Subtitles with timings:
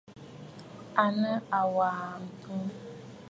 [1.03, 1.87] À nɨ àwa
[2.25, 2.55] ǹtu.